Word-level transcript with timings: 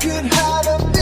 could 0.00 0.24
have 0.32 0.66
a 0.66 0.99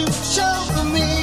you 0.00 0.12
show 0.12 0.84
me 0.84 1.19